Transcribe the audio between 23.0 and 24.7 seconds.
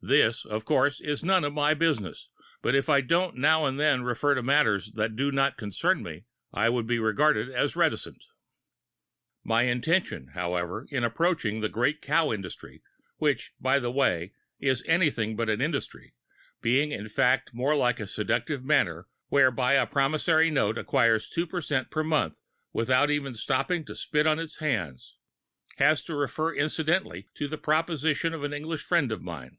even stopping to spit on its